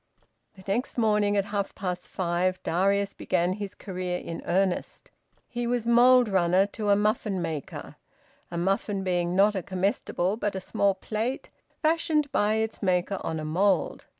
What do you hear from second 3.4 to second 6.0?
his career in earnest. He was